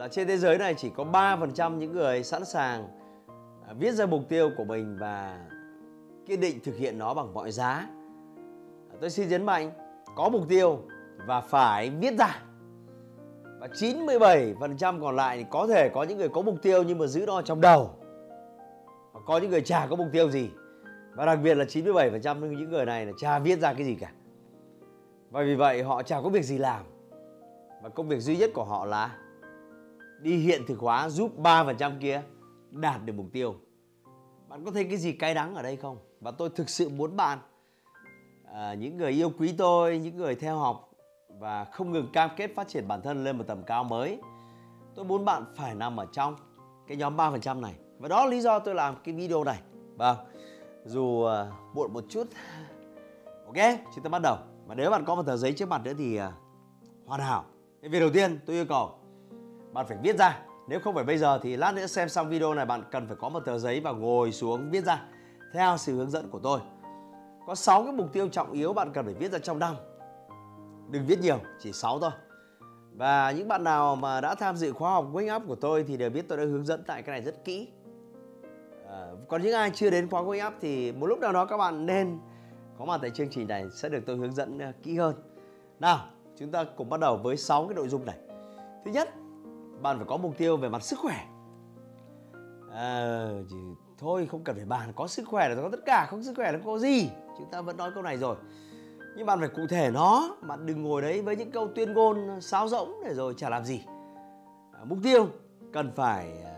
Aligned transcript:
Là 0.00 0.08
trên 0.08 0.28
thế 0.28 0.36
giới 0.36 0.58
này 0.58 0.74
chỉ 0.74 0.90
có 0.90 1.04
3% 1.04 1.76
những 1.76 1.92
người 1.92 2.22
sẵn 2.22 2.44
sàng 2.44 2.88
à, 3.68 3.74
viết 3.78 3.92
ra 3.92 4.06
mục 4.06 4.22
tiêu 4.28 4.50
của 4.56 4.64
mình 4.64 4.96
và 5.00 5.40
kiên 6.26 6.40
định 6.40 6.60
thực 6.64 6.76
hiện 6.76 6.98
nó 6.98 7.14
bằng 7.14 7.34
mọi 7.34 7.50
giá. 7.50 7.88
À, 8.90 8.96
tôi 9.00 9.10
xin 9.10 9.28
nhấn 9.28 9.46
mạnh, 9.46 9.70
có 10.16 10.28
mục 10.28 10.42
tiêu 10.48 10.78
và 11.26 11.40
phải 11.40 11.90
viết 11.90 12.18
ra. 12.18 12.42
Và 13.60 13.66
97% 13.66 15.00
còn 15.00 15.16
lại 15.16 15.36
thì 15.38 15.44
có 15.50 15.66
thể 15.66 15.88
có 15.88 16.02
những 16.02 16.18
người 16.18 16.28
có 16.28 16.42
mục 16.42 16.56
tiêu 16.62 16.82
nhưng 16.82 16.98
mà 16.98 17.06
giữ 17.06 17.24
nó 17.26 17.42
trong 17.42 17.60
đầu. 17.60 17.90
Và 19.12 19.20
có 19.26 19.38
những 19.38 19.50
người 19.50 19.62
chả 19.62 19.86
có 19.90 19.96
mục 19.96 20.08
tiêu 20.12 20.30
gì. 20.30 20.50
Và 21.14 21.26
đặc 21.26 21.38
biệt 21.42 21.54
là 21.54 21.64
97% 21.64 22.46
những 22.46 22.70
người 22.70 22.86
này 22.86 23.06
là 23.06 23.12
chả 23.18 23.38
viết 23.38 23.58
ra 23.60 23.72
cái 23.72 23.84
gì 23.84 23.94
cả. 23.94 24.12
Và 25.30 25.42
vì 25.42 25.54
vậy 25.54 25.82
họ 25.82 26.02
chả 26.02 26.20
có 26.20 26.28
việc 26.28 26.44
gì 26.44 26.58
làm. 26.58 26.84
Và 27.82 27.88
công 27.88 28.08
việc 28.08 28.20
duy 28.20 28.36
nhất 28.36 28.50
của 28.54 28.64
họ 28.64 28.84
là 28.84 29.16
đi 30.22 30.36
hiện 30.36 30.66
thực 30.66 30.78
hóa 30.78 31.08
giúp 31.08 31.38
3% 31.38 31.92
kia 32.00 32.22
đạt 32.70 33.04
được 33.04 33.12
mục 33.12 33.26
tiêu. 33.32 33.54
Bạn 34.48 34.64
có 34.64 34.70
thấy 34.70 34.84
cái 34.84 34.96
gì 34.96 35.12
cay 35.12 35.34
đắng 35.34 35.54
ở 35.54 35.62
đây 35.62 35.76
không? 35.76 35.98
Và 36.20 36.30
tôi 36.30 36.50
thực 36.50 36.68
sự 36.68 36.88
muốn 36.88 37.16
bạn, 37.16 37.38
à, 38.52 38.74
những 38.74 38.96
người 38.96 39.10
yêu 39.10 39.32
quý 39.38 39.54
tôi, 39.58 39.98
những 39.98 40.16
người 40.16 40.34
theo 40.34 40.58
học 40.58 40.90
và 41.38 41.64
không 41.64 41.92
ngừng 41.92 42.12
cam 42.12 42.30
kết 42.36 42.50
phát 42.56 42.68
triển 42.68 42.88
bản 42.88 43.02
thân 43.02 43.24
lên 43.24 43.38
một 43.38 43.44
tầm 43.46 43.62
cao 43.62 43.84
mới. 43.84 44.18
Tôi 44.94 45.04
muốn 45.04 45.24
bạn 45.24 45.44
phải 45.56 45.74
nằm 45.74 45.96
ở 45.96 46.06
trong 46.12 46.36
cái 46.86 46.96
nhóm 46.96 47.16
3% 47.16 47.60
này. 47.60 47.74
Và 47.98 48.08
đó 48.08 48.24
là 48.24 48.30
lý 48.30 48.40
do 48.40 48.58
tôi 48.58 48.74
làm 48.74 48.96
cái 49.04 49.14
video 49.14 49.44
này. 49.44 49.60
Vâng, 49.96 50.16
dù 50.84 51.02
uh, 51.02 51.30
muộn 51.74 51.92
một 51.92 52.04
chút. 52.08 52.28
Ok, 53.46 53.56
chúng 53.94 54.04
ta 54.04 54.08
bắt 54.08 54.22
đầu. 54.22 54.36
Và 54.66 54.74
nếu 54.74 54.90
bạn 54.90 55.04
có 55.04 55.14
một 55.14 55.22
tờ 55.22 55.36
giấy 55.36 55.52
trước 55.52 55.68
mặt 55.68 55.80
nữa 55.84 55.92
thì 55.98 56.18
uh, 56.18 56.22
hoàn 57.06 57.20
hảo. 57.20 57.44
Cái 57.82 57.88
việc 57.88 58.00
đầu 58.00 58.10
tiên 58.10 58.38
tôi 58.46 58.56
yêu 58.56 58.64
cầu 58.68 58.99
bạn 59.72 59.86
phải 59.86 59.98
viết 60.02 60.18
ra. 60.18 60.38
Nếu 60.68 60.80
không 60.80 60.94
phải 60.94 61.04
bây 61.04 61.18
giờ 61.18 61.38
thì 61.42 61.56
lát 61.56 61.74
nữa 61.74 61.86
xem 61.86 62.08
xong 62.08 62.28
video 62.28 62.54
này 62.54 62.66
bạn 62.66 62.82
cần 62.90 63.06
phải 63.06 63.16
có 63.16 63.28
một 63.28 63.40
tờ 63.40 63.58
giấy 63.58 63.80
và 63.80 63.92
ngồi 63.92 64.32
xuống 64.32 64.70
viết 64.70 64.84
ra 64.84 65.02
theo 65.52 65.76
sự 65.76 65.96
hướng 65.96 66.10
dẫn 66.10 66.30
của 66.30 66.38
tôi. 66.38 66.60
Có 67.46 67.54
6 67.54 67.82
cái 67.84 67.92
mục 67.92 68.12
tiêu 68.12 68.28
trọng 68.28 68.52
yếu 68.52 68.72
bạn 68.72 68.92
cần 68.92 69.04
phải 69.04 69.14
viết 69.14 69.32
ra 69.32 69.38
trong 69.38 69.58
năm. 69.58 69.74
Đừng 70.90 71.06
viết 71.06 71.20
nhiều 71.20 71.38
chỉ 71.58 71.72
6 71.72 71.98
thôi. 71.98 72.10
Và 72.96 73.30
những 73.30 73.48
bạn 73.48 73.64
nào 73.64 73.96
mà 73.96 74.20
đã 74.20 74.34
tham 74.34 74.56
dự 74.56 74.72
khóa 74.72 74.90
học 74.90 75.06
Wake 75.12 75.36
Up 75.36 75.42
của 75.46 75.54
tôi 75.54 75.84
thì 75.88 75.96
đều 75.96 76.10
biết 76.10 76.28
tôi 76.28 76.38
đã 76.38 76.44
hướng 76.44 76.66
dẫn 76.66 76.82
tại 76.86 77.02
cái 77.02 77.12
này 77.12 77.22
rất 77.22 77.44
kỹ. 77.44 77.68
À, 78.88 79.06
còn 79.28 79.42
những 79.42 79.54
ai 79.54 79.70
chưa 79.74 79.90
đến 79.90 80.08
khóa 80.10 80.22
Wake 80.22 80.48
Up 80.48 80.54
thì 80.60 80.92
một 80.92 81.06
lúc 81.06 81.18
nào 81.18 81.32
đó 81.32 81.46
các 81.46 81.56
bạn 81.56 81.86
nên 81.86 82.18
có 82.78 82.84
mặt 82.84 82.98
tại 83.02 83.10
chương 83.10 83.28
trình 83.30 83.48
này 83.48 83.64
sẽ 83.72 83.88
được 83.88 84.00
tôi 84.06 84.16
hướng 84.16 84.34
dẫn 84.34 84.58
à, 84.58 84.72
kỹ 84.82 84.96
hơn. 84.96 85.14
Nào 85.80 86.06
chúng 86.36 86.50
ta 86.50 86.64
cùng 86.76 86.88
bắt 86.88 87.00
đầu 87.00 87.16
với 87.16 87.36
6 87.36 87.66
cái 87.66 87.74
nội 87.74 87.88
dung 87.88 88.06
này. 88.06 88.16
Thứ 88.84 88.90
nhất 88.90 89.08
bạn 89.82 89.96
phải 89.96 90.06
có 90.08 90.16
mục 90.16 90.34
tiêu 90.38 90.56
về 90.56 90.68
mặt 90.68 90.82
sức 90.82 90.98
khỏe. 90.98 91.26
À, 92.72 93.28
thì 93.50 93.56
thôi 93.98 94.28
không 94.30 94.44
cần 94.44 94.56
phải 94.56 94.64
bàn 94.64 94.92
có 94.96 95.06
sức 95.06 95.28
khỏe 95.28 95.48
là 95.48 95.62
có 95.62 95.68
tất 95.72 95.80
cả 95.86 96.06
không 96.10 96.22
sức 96.22 96.32
khỏe 96.36 96.52
là 96.52 96.58
có 96.64 96.78
gì. 96.78 97.10
Chúng 97.38 97.50
ta 97.50 97.60
vẫn 97.60 97.76
nói 97.76 97.90
câu 97.94 98.02
này 98.02 98.16
rồi. 98.16 98.36
Nhưng 99.16 99.26
bạn 99.26 99.40
phải 99.40 99.48
cụ 99.48 99.66
thể 99.66 99.90
nó 99.90 100.36
bạn 100.42 100.66
đừng 100.66 100.82
ngồi 100.82 101.02
đấy 101.02 101.22
với 101.22 101.36
những 101.36 101.50
câu 101.50 101.68
tuyên 101.74 101.92
ngôn 101.92 102.40
sáo 102.40 102.68
rỗng 102.68 103.00
để 103.04 103.14
rồi 103.14 103.34
chả 103.36 103.50
làm 103.50 103.64
gì. 103.64 103.84
À, 104.72 104.80
mục 104.84 104.98
tiêu 105.02 105.26
cần 105.72 105.92
phải 105.96 106.42
à, 106.44 106.56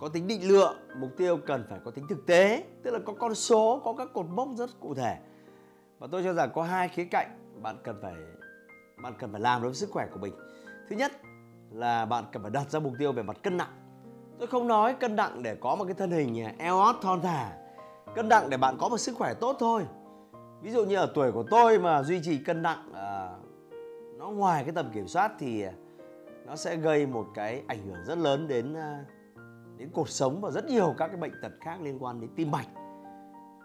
có 0.00 0.08
tính 0.08 0.26
định 0.26 0.48
lượng 0.48 0.76
mục 0.96 1.10
tiêu 1.16 1.38
cần 1.46 1.64
phải 1.70 1.80
có 1.84 1.90
tính 1.90 2.06
thực 2.08 2.26
tế 2.26 2.64
tức 2.82 2.90
là 2.90 2.98
có 3.06 3.12
con 3.12 3.34
số 3.34 3.80
có 3.84 3.92
các 3.92 4.08
cột 4.14 4.26
mốc 4.26 4.48
rất 4.56 4.70
cụ 4.80 4.94
thể. 4.94 5.18
Và 5.98 6.06
tôi 6.12 6.22
cho 6.24 6.32
rằng 6.32 6.50
có 6.54 6.62
hai 6.62 6.88
khía 6.88 7.04
cạnh 7.04 7.60
bạn 7.62 7.76
cần 7.84 7.98
phải 8.02 8.14
bạn 9.02 9.14
cần 9.18 9.32
phải 9.32 9.40
làm 9.40 9.62
đối 9.62 9.70
với 9.70 9.76
sức 9.76 9.90
khỏe 9.90 10.06
của 10.12 10.18
mình. 10.18 10.34
Thứ 10.88 10.96
nhất 10.96 11.12
là 11.70 12.04
bạn 12.04 12.24
cần 12.32 12.42
phải 12.42 12.50
đặt 12.50 12.70
ra 12.70 12.80
mục 12.80 12.92
tiêu 12.98 13.12
về 13.12 13.22
mặt 13.22 13.36
cân 13.42 13.56
nặng. 13.56 13.72
Tôi 14.38 14.48
không 14.48 14.68
nói 14.68 14.94
cân 14.94 15.16
nặng 15.16 15.42
để 15.42 15.54
có 15.54 15.76
một 15.76 15.84
cái 15.84 15.94
thân 15.94 16.10
hình 16.10 16.42
à, 16.44 16.52
eo 16.58 16.78
ót 16.78 16.96
thon 17.02 17.20
thả. 17.20 17.52
Cân 18.14 18.28
nặng 18.28 18.50
để 18.50 18.56
bạn 18.56 18.76
có 18.80 18.88
một 18.88 18.98
sức 18.98 19.16
khỏe 19.16 19.34
tốt 19.34 19.56
thôi. 19.58 19.86
Ví 20.62 20.70
dụ 20.70 20.84
như 20.84 20.96
ở 20.96 21.12
tuổi 21.14 21.32
của 21.32 21.44
tôi 21.50 21.78
mà 21.78 22.02
duy 22.02 22.20
trì 22.22 22.38
cân 22.38 22.62
nặng 22.62 22.92
à, 22.94 23.30
nó 24.18 24.28
ngoài 24.30 24.64
cái 24.64 24.72
tầm 24.74 24.90
kiểm 24.90 25.08
soát 25.08 25.32
thì 25.38 25.62
à, 25.62 25.72
nó 26.46 26.56
sẽ 26.56 26.76
gây 26.76 27.06
một 27.06 27.26
cái 27.34 27.62
ảnh 27.66 27.86
hưởng 27.86 28.04
rất 28.04 28.18
lớn 28.18 28.48
đến 28.48 28.74
à, 28.74 29.04
đến 29.76 29.90
cuộc 29.92 30.08
sống 30.08 30.40
và 30.40 30.50
rất 30.50 30.64
nhiều 30.64 30.94
các 30.98 31.06
cái 31.06 31.16
bệnh 31.16 31.32
tật 31.42 31.52
khác 31.60 31.80
liên 31.82 32.02
quan 32.02 32.20
đến 32.20 32.30
tim 32.36 32.50
mạch. 32.50 32.66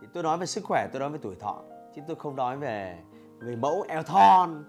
Thì 0.01 0.07
tôi 0.13 0.23
nói 0.23 0.37
về 0.37 0.45
sức 0.45 0.63
khỏe 0.63 0.87
tôi 0.93 0.99
nói 0.99 1.09
về 1.09 1.19
tuổi 1.21 1.35
thọ 1.35 1.61
chứ 1.95 2.01
tôi 2.07 2.15
không 2.15 2.35
nói 2.35 2.57
về 2.57 2.97
người 3.39 3.55
mẫu 3.55 3.85
eo 3.87 4.03
thon. 4.03 4.63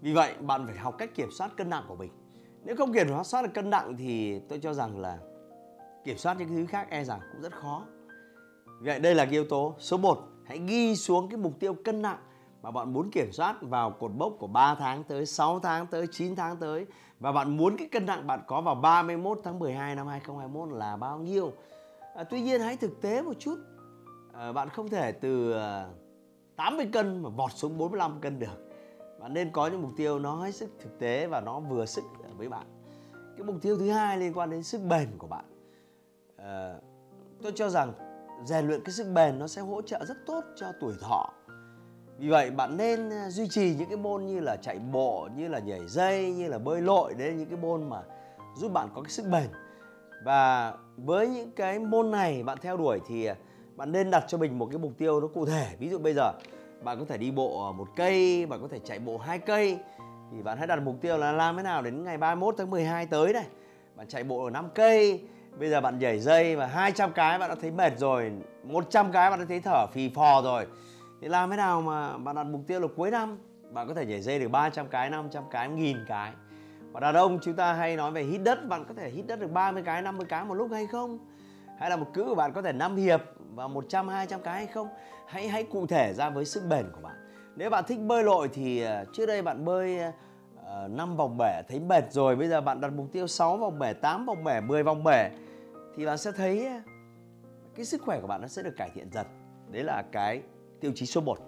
Vì 0.00 0.12
vậy 0.12 0.34
bạn 0.40 0.66
phải 0.66 0.76
học 0.76 0.94
cách 0.98 1.10
kiểm 1.14 1.28
soát 1.38 1.50
cân 1.56 1.70
nặng 1.70 1.84
của 1.88 1.96
mình 1.96 2.12
nếu 2.64 2.76
không 2.76 2.92
kiểm 2.92 3.08
soát 3.24 3.42
được 3.42 3.50
cân 3.54 3.70
nặng 3.70 3.96
thì 3.96 4.40
tôi 4.48 4.58
cho 4.58 4.74
rằng 4.74 4.98
là 4.98 5.18
kiểm 6.04 6.18
soát 6.18 6.38
những 6.38 6.48
thứ 6.48 6.66
khác 6.66 6.86
e 6.90 7.04
rằng 7.04 7.20
cũng 7.32 7.42
rất 7.42 7.52
khó. 7.52 7.86
Vậy 8.80 9.00
đây 9.00 9.14
là 9.14 9.24
cái 9.24 9.32
yếu 9.32 9.44
tố 9.44 9.74
số 9.78 9.96
1 9.96 10.18
hãy 10.44 10.58
ghi 10.58 10.96
xuống 10.96 11.28
cái 11.28 11.36
mục 11.36 11.52
tiêu 11.60 11.74
cân 11.74 12.02
nặng 12.02 12.18
mà 12.62 12.70
bạn 12.70 12.92
muốn 12.92 13.10
kiểm 13.10 13.32
soát 13.32 13.56
vào 13.60 13.90
cột 13.90 14.10
mốc 14.10 14.32
của 14.38 14.46
3 14.46 14.74
tháng 14.74 15.04
tới 15.04 15.26
6 15.26 15.60
tháng 15.60 15.86
tới 15.86 16.06
9 16.12 16.36
tháng 16.36 16.56
tới. 16.56 16.86
Và 17.20 17.32
bạn 17.32 17.56
muốn 17.56 17.76
cái 17.76 17.88
cân 17.88 18.06
nặng 18.06 18.26
bạn 18.26 18.40
có 18.46 18.60
vào 18.60 18.74
31 18.74 19.40
tháng 19.44 19.58
12 19.58 19.94
năm 19.94 20.06
2021 20.06 20.78
là 20.78 20.96
bao 20.96 21.18
nhiêu? 21.18 21.52
À, 22.14 22.24
tuy 22.24 22.40
nhiên 22.40 22.60
hãy 22.60 22.76
thực 22.76 23.00
tế 23.00 23.22
một 23.22 23.32
chút. 23.38 23.56
À, 24.32 24.52
bạn 24.52 24.68
không 24.68 24.88
thể 24.88 25.12
từ 25.12 25.52
à, 25.52 25.86
80 26.56 26.88
cân 26.92 27.22
mà 27.22 27.28
vọt 27.28 27.50
xuống 27.52 27.78
45 27.78 28.20
cân 28.20 28.38
được 28.38 28.69
bạn 29.20 29.34
nên 29.34 29.50
có 29.50 29.66
những 29.66 29.82
mục 29.82 29.90
tiêu 29.96 30.18
nó 30.18 30.36
hết 30.36 30.54
sức 30.54 30.70
thực 30.80 30.98
tế 30.98 31.26
và 31.26 31.40
nó 31.40 31.60
vừa 31.60 31.86
sức 31.86 32.04
với 32.36 32.48
bạn. 32.48 32.66
Cái 33.12 33.46
mục 33.46 33.56
tiêu 33.62 33.78
thứ 33.78 33.90
hai 33.90 34.18
liên 34.18 34.32
quan 34.32 34.50
đến 34.50 34.62
sức 34.62 34.80
bền 34.88 35.08
của 35.18 35.26
bạn. 35.26 35.44
À, 36.36 36.74
tôi 37.42 37.52
cho 37.54 37.68
rằng 37.68 37.92
rèn 38.44 38.66
luyện 38.66 38.84
cái 38.84 38.92
sức 38.92 39.06
bền 39.14 39.38
nó 39.38 39.46
sẽ 39.46 39.62
hỗ 39.62 39.82
trợ 39.82 40.04
rất 40.04 40.16
tốt 40.26 40.44
cho 40.56 40.72
tuổi 40.80 40.94
thọ. 41.00 41.32
Vì 42.18 42.28
vậy 42.28 42.50
bạn 42.50 42.76
nên 42.76 43.10
ờ, 43.10 43.30
duy 43.30 43.48
trì 43.48 43.74
những 43.74 43.88
cái 43.88 43.96
môn 43.96 44.26
như 44.26 44.40
là 44.40 44.56
chạy 44.56 44.78
bộ 44.78 45.28
như 45.36 45.48
là 45.48 45.58
nhảy 45.58 45.88
dây 45.88 46.32
như 46.32 46.48
là 46.48 46.58
bơi 46.58 46.80
lội. 46.80 47.14
Đấy 47.14 47.34
những 47.34 47.48
cái 47.48 47.58
môn 47.58 47.88
mà 47.88 48.02
giúp 48.56 48.72
bạn 48.72 48.88
có 48.94 49.02
cái 49.02 49.10
sức 49.10 49.26
bền. 49.32 49.48
Và 50.24 50.74
với 50.96 51.28
những 51.28 51.50
cái 51.50 51.78
môn 51.78 52.10
này 52.10 52.42
bạn 52.42 52.58
theo 52.60 52.76
đuổi 52.76 53.00
thì 53.08 53.24
ờ, 53.24 53.34
bạn 53.76 53.92
nên 53.92 54.10
đặt 54.10 54.24
cho 54.28 54.38
mình 54.38 54.58
một 54.58 54.68
cái 54.70 54.78
mục 54.78 54.92
tiêu 54.98 55.20
nó 55.20 55.26
cụ 55.26 55.46
thể. 55.46 55.76
Ví 55.78 55.88
dụ 55.88 55.98
bây 55.98 56.14
giờ 56.14 56.32
bạn 56.82 56.98
có 56.98 57.04
thể 57.04 57.18
đi 57.18 57.30
bộ 57.30 57.72
một 57.72 57.88
cây, 57.96 58.46
bạn 58.46 58.60
có 58.62 58.68
thể 58.68 58.78
chạy 58.84 58.98
bộ 58.98 59.18
hai 59.18 59.38
cây. 59.38 59.78
Thì 60.32 60.42
bạn 60.42 60.58
hãy 60.58 60.66
đặt 60.66 60.82
mục 60.82 60.96
tiêu 61.00 61.18
là 61.18 61.32
làm 61.32 61.56
thế 61.56 61.62
nào 61.62 61.82
đến 61.82 62.04
ngày 62.04 62.18
31 62.18 62.54
tháng 62.58 62.70
12 62.70 63.06
tới 63.06 63.32
này 63.32 63.46
bạn 63.96 64.08
chạy 64.08 64.24
bộ 64.24 64.44
ở 64.44 64.50
5 64.50 64.68
cây, 64.74 65.24
bây 65.58 65.70
giờ 65.70 65.80
bạn 65.80 65.98
nhảy 65.98 66.18
dây 66.18 66.56
và 66.56 66.66
200 66.66 67.12
cái 67.12 67.38
bạn 67.38 67.48
đã 67.48 67.54
thấy 67.60 67.70
mệt 67.70 67.98
rồi 67.98 68.32
100 68.64 69.12
cái 69.12 69.30
bạn 69.30 69.38
đã 69.38 69.44
thấy 69.48 69.60
thở 69.60 69.86
phì 69.92 70.08
phò 70.08 70.42
rồi. 70.42 70.66
Thì 71.20 71.28
làm 71.28 71.50
thế 71.50 71.56
nào 71.56 71.80
mà 71.80 72.18
bạn 72.18 72.36
đặt 72.36 72.44
mục 72.44 72.60
tiêu 72.66 72.80
là 72.80 72.88
cuối 72.96 73.10
năm, 73.10 73.38
bạn 73.70 73.88
có 73.88 73.94
thể 73.94 74.06
nhảy 74.06 74.20
dây 74.20 74.38
được 74.38 74.48
300 74.48 74.88
cái 74.88 75.10
500 75.10 75.44
cái 75.50 75.68
1000 75.68 75.96
cái. 76.08 76.32
Và 76.92 77.00
đàn 77.00 77.14
ông 77.14 77.38
chúng 77.42 77.54
ta 77.54 77.72
hay 77.72 77.96
nói 77.96 78.10
về 78.10 78.22
hít 78.22 78.40
đất, 78.42 78.68
bạn 78.68 78.84
có 78.88 78.94
thể 78.94 79.10
hít 79.10 79.26
đất 79.26 79.40
được 79.40 79.50
30 79.52 79.82
cái 79.86 80.02
50 80.02 80.26
cái 80.28 80.44
một 80.44 80.54
lúc 80.54 80.68
hay 80.72 80.86
không? 80.86 81.18
Hay 81.78 81.90
là 81.90 81.96
một 81.96 82.06
cữ 82.14 82.24
của 82.24 82.34
bạn 82.34 82.52
có 82.52 82.62
thể 82.62 82.72
5 82.72 82.96
hiệp 82.96 83.20
và 83.54 83.68
100 83.68 84.08
200 84.08 84.40
cái 84.42 84.54
hay 84.54 84.66
không? 84.66 84.88
Hãy 85.26 85.48
hãy 85.48 85.64
cụ 85.64 85.86
thể 85.86 86.14
ra 86.14 86.30
với 86.30 86.44
sức 86.44 86.62
bền 86.68 86.86
của 86.94 87.00
bạn. 87.00 87.16
Nếu 87.56 87.70
bạn 87.70 87.84
thích 87.88 87.98
bơi 88.06 88.24
lội 88.24 88.48
thì 88.48 88.82
à, 88.82 89.04
trước 89.12 89.26
đây 89.26 89.42
bạn 89.42 89.64
bơi 89.64 89.98
à, 89.98 90.12
à, 90.66 90.84
uh, 90.84 90.90
5 90.90 91.16
vòng 91.16 91.36
bể 91.38 91.62
thấy 91.68 91.80
mệt 91.80 92.12
rồi. 92.12 92.36
Bây 92.36 92.48
giờ 92.48 92.60
bạn 92.60 92.80
đặt 92.80 92.92
mục 92.96 93.06
tiêu 93.12 93.26
6 93.26 93.56
vòng 93.56 93.78
bể 93.78 93.92
8 93.92 94.26
vòng 94.26 94.44
bể 94.44 94.60
10 94.60 94.82
vòng 94.82 95.04
bể 95.04 95.30
thì 95.96 96.06
bạn 96.06 96.18
sẽ 96.18 96.32
thấy 96.32 96.68
cái 97.74 97.84
sức 97.84 98.02
khỏe 98.02 98.20
của 98.20 98.26
bạn 98.26 98.40
nó 98.40 98.48
sẽ 98.48 98.62
được 98.62 98.74
cải 98.76 98.90
thiện 98.94 99.10
dần. 99.12 99.26
Đấy 99.70 99.84
là 99.84 100.02
cái 100.12 100.42
tiêu 100.80 100.92
chí 100.94 101.06
số 101.06 101.20
1 101.20 101.38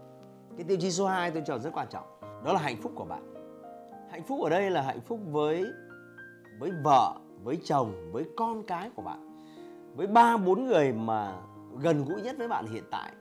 cái 0.56 0.64
tiêu 0.64 0.76
chí 0.81 0.90
số 0.90 1.06
2 1.06 1.31
tôi 1.31 1.43
cho 1.46 1.58
rất 1.58 1.70
quan 1.75 1.87
trọng. 1.90 2.20
Đó 2.44 2.52
là 2.52 2.58
hạnh 2.58 2.76
phúc 2.82 2.93
của 2.94 3.04
bạn. 3.04 3.34
Hạnh 4.10 4.22
phúc 4.22 4.40
ở 4.44 4.50
đây 4.50 4.70
là 4.70 4.82
hạnh 4.82 5.00
phúc 5.00 5.20
với 5.31 5.64
với 6.58 6.70
vợ 6.84 7.14
với 7.43 7.58
chồng 7.64 8.10
với 8.12 8.25
con 8.37 8.62
cái 8.62 8.90
của 8.96 9.02
bạn. 9.02 9.46
Với 9.96 10.06
ba 10.06 10.37
bốn 10.37 10.64
người 10.64 10.93
mà 10.93 11.34
gần 11.81 12.05
gũi 12.05 12.23
nhất 12.23 12.39
với 12.39 12.49
bạn 12.49 12.67
hiện 12.67 12.85
tại. 12.91 13.13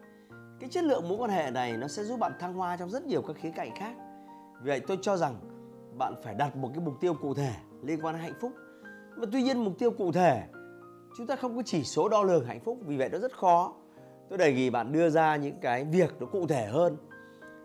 Cái 0.60 0.70
chất 0.70 0.84
lượng 0.84 1.10
mối 1.10 1.18
quan 1.18 1.32
hệ 1.32 1.52
này 1.52 1.78
nó 1.78 1.88
sẽ 1.88 2.04
giúp 2.04 2.20
bạn 2.20 2.32
thăng 2.40 2.54
hoa 2.54 2.78
trong 2.78 2.90
rất 2.90 3.04
nhiều 3.04 3.22
các 3.22 3.36
khía 3.36 3.52
cạnh 3.56 3.76
khác. 3.76 3.94
Vì 4.62 4.70
vậy 4.70 4.80
tôi 4.80 4.98
cho 5.02 5.18
rằng 5.18 5.36
bạn 5.98 6.14
phải 6.24 6.34
đặt 6.34 6.56
một 6.56 6.70
cái 6.74 6.84
mục 6.86 6.94
tiêu 7.02 7.14
cụ 7.14 7.34
thể 7.34 7.54
liên 7.84 8.00
quan 8.02 8.16
đến 8.16 8.24
hạnh 8.24 8.40
phúc. 8.42 8.52
Mà 9.18 9.26
tuy 9.32 9.42
nhiên 9.44 9.64
mục 9.64 9.74
tiêu 9.80 9.92
cụ 9.92 10.12
thể, 10.12 10.44
chúng 11.18 11.28
ta 11.28 11.36
không 11.36 11.56
có 11.56 11.62
chỉ 11.66 11.84
số 11.84 12.10
đo 12.10 12.24
lường 12.24 12.46
hạnh 12.46 12.60
phúc, 12.60 12.78
vì 12.86 12.98
vậy 12.98 13.10
nó 13.10 13.18
rất 13.18 13.38
khó. 13.38 13.74
Tôi 14.30 14.38
đề 14.38 14.54
nghị 14.54 14.70
bạn 14.70 14.92
đưa 14.92 15.10
ra 15.10 15.36
những 15.36 15.60
cái 15.62 15.84
việc 15.84 16.16
nó 16.20 16.26
cụ 16.26 16.48
thể 16.48 16.66
hơn. 16.66 16.98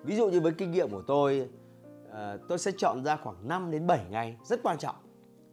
Ví 0.04 0.16
dụ 0.16 0.28
như 0.28 0.40
với 0.40 0.52
kinh 0.52 0.70
nghiệm 0.70 0.90
của 0.90 1.02
tôi 1.06 1.48
ờ, 2.10 2.38
tôi 2.48 2.58
sẽ 2.58 2.70
chọn 2.76 3.04
ra 3.04 3.16
khoảng 3.16 3.48
5 3.48 3.70
đến 3.70 3.86
7 3.86 4.00
ngày, 4.10 4.36
rất 4.44 4.62
quan 4.62 4.78
trọng 4.78 4.96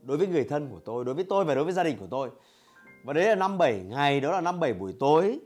đối 0.03 0.17
với 0.17 0.27
người 0.27 0.43
thân 0.43 0.69
của 0.69 0.79
tôi, 0.85 1.05
đối 1.05 1.15
với 1.15 1.25
tôi 1.29 1.45
và 1.45 1.55
đối 1.55 1.63
với 1.63 1.73
gia 1.73 1.83
đình 1.83 1.97
của 1.99 2.07
tôi 2.07 2.29
và 3.03 3.13
đấy 3.13 3.27
là 3.27 3.35
năm 3.35 3.57
bảy 3.57 3.83
ngày 3.83 4.19
đó 4.19 4.31
là 4.31 4.41
năm 4.41 4.59
bảy 4.59 4.73
buổi 4.73 4.93
tối. 4.99 5.39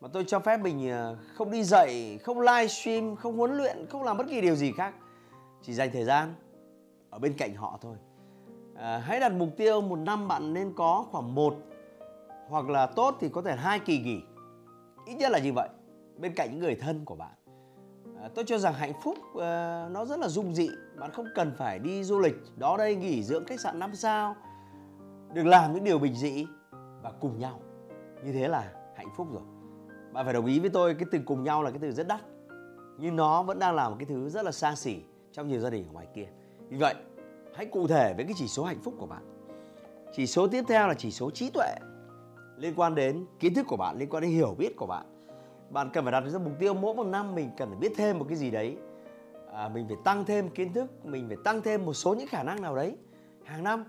Mà 0.00 0.08
tôi 0.12 0.24
cho 0.26 0.38
phép 0.38 0.60
mình 0.60 0.90
ờ, 0.90 1.16
không 1.34 1.50
đi 1.50 1.64
dạy 1.64 2.18
không 2.18 2.40
livestream 2.40 3.16
không 3.16 3.36
huấn 3.36 3.56
luyện 3.56 3.86
không 3.90 4.02
làm 4.02 4.16
bất 4.16 4.26
kỳ 4.30 4.40
điều 4.40 4.54
gì 4.54 4.72
khác. 4.72 4.94
Chỉ 5.62 5.72
dành 5.72 5.90
thời 5.92 6.04
gian 6.04 6.34
ở 7.10 7.18
bên 7.18 7.34
cạnh 7.38 7.54
họ 7.54 7.78
thôi. 7.82 7.96
À, 8.74 8.98
hãy 8.98 9.20
đặt 9.20 9.32
mục 9.32 9.48
tiêu 9.56 9.80
một 9.80 9.96
năm 9.96 10.28
bạn 10.28 10.54
nên 10.54 10.72
có 10.76 11.06
khoảng 11.10 11.34
một 11.34 11.54
hoặc 12.48 12.68
là 12.68 12.86
tốt 12.86 13.16
thì 13.20 13.28
có 13.28 13.42
thể 13.42 13.56
hai 13.56 13.78
kỳ 13.78 13.98
nghỉ. 13.98 14.20
Ít 15.06 15.14
nhất 15.14 15.32
là 15.32 15.38
như 15.38 15.52
vậy 15.52 15.68
bên 16.18 16.34
cạnh 16.34 16.50
những 16.50 16.60
người 16.60 16.74
thân 16.74 17.04
của 17.04 17.14
bạn. 17.14 17.34
À, 18.22 18.28
tôi 18.34 18.44
cho 18.48 18.58
rằng 18.58 18.74
hạnh 18.74 18.92
phúc 19.02 19.18
à, 19.40 19.86
nó 19.90 20.04
rất 20.04 20.18
là 20.18 20.28
dung 20.28 20.54
dị. 20.54 20.68
Bạn 20.98 21.10
không 21.12 21.26
cần 21.34 21.52
phải 21.58 21.78
đi 21.78 22.04
du 22.04 22.18
lịch 22.18 22.36
đó 22.56 22.76
đây 22.76 22.96
nghỉ 22.96 23.22
dưỡng 23.22 23.44
khách 23.44 23.60
sạn 23.60 23.78
5 23.78 23.94
sao. 23.94 24.36
Được 25.32 25.46
làm 25.46 25.74
những 25.74 25.84
điều 25.84 25.98
bình 25.98 26.14
dị 26.14 26.46
và 27.06 27.12
cùng 27.20 27.38
nhau. 27.38 27.60
Như 28.24 28.32
thế 28.32 28.48
là 28.48 28.72
hạnh 28.94 29.08
phúc 29.16 29.26
rồi. 29.32 29.42
Bạn 30.12 30.24
phải 30.24 30.34
đồng 30.34 30.46
ý 30.46 30.60
với 30.60 30.70
tôi 30.70 30.94
cái 30.94 31.06
từ 31.12 31.18
cùng 31.24 31.42
nhau 31.42 31.62
là 31.62 31.70
cái 31.70 31.78
từ 31.82 31.92
rất 31.92 32.08
đắt. 32.08 32.20
Nhưng 32.98 33.16
nó 33.16 33.42
vẫn 33.42 33.58
đang 33.58 33.74
là 33.74 33.88
một 33.88 33.96
cái 33.98 34.06
thứ 34.06 34.28
rất 34.28 34.44
là 34.44 34.52
xa 34.52 34.74
xỉ 34.74 35.00
trong 35.32 35.48
nhiều 35.48 35.60
gia 35.60 35.70
đình 35.70 35.84
ở 35.88 35.92
ngoài 35.92 36.06
kia. 36.14 36.26
Vì 36.68 36.76
vậy 36.76 36.94
hãy 37.54 37.66
cụ 37.66 37.86
thể 37.86 38.14
với 38.16 38.24
cái 38.24 38.34
chỉ 38.36 38.48
số 38.48 38.64
hạnh 38.64 38.78
phúc 38.82 38.94
của 38.98 39.06
bạn. 39.06 39.22
Chỉ 40.12 40.26
số 40.26 40.48
tiếp 40.48 40.64
theo 40.68 40.88
là 40.88 40.94
chỉ 40.94 41.10
số 41.10 41.30
trí 41.30 41.50
tuệ. 41.50 41.74
Liên 42.56 42.74
quan 42.76 42.94
đến 42.94 43.26
kiến 43.38 43.54
thức 43.54 43.66
của 43.68 43.76
bạn 43.76 43.98
liên 43.98 44.08
quan 44.08 44.22
đến 44.22 44.30
hiểu 44.30 44.54
biết 44.58 44.76
của 44.76 44.86
bạn. 44.86 45.06
Bạn 45.70 45.90
cần 45.92 46.04
phải 46.04 46.12
đặt 46.12 46.24
ra 46.28 46.38
mục 46.38 46.52
tiêu 46.58 46.74
mỗi 46.74 46.94
một 46.94 47.06
năm 47.06 47.34
mình 47.34 47.50
cần 47.56 47.68
phải 47.68 47.78
biết 47.78 47.92
thêm 47.96 48.18
một 48.18 48.26
cái 48.28 48.36
gì 48.36 48.50
đấy. 48.50 48.76
À, 49.52 49.68
mình 49.68 49.88
phải 49.88 49.96
tăng 50.04 50.24
thêm 50.24 50.48
kiến 50.48 50.72
thức 50.72 51.06
mình 51.06 51.28
phải 51.28 51.36
tăng 51.44 51.62
thêm 51.62 51.86
một 51.86 51.92
số 51.92 52.14
những 52.14 52.28
khả 52.28 52.42
năng 52.42 52.62
nào 52.62 52.76
đấy. 52.76 52.96
Hàng 53.44 53.64
năm 53.64 53.84